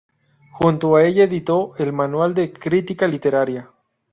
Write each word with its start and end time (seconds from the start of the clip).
Junto 0.53 0.95
a 0.95 1.03
ella 1.05 1.25
editó 1.25 1.75
el 1.77 1.93
manual 1.93 2.33
de 2.33 2.51
"Crítica 2.51 3.05
literaria". 3.07 3.69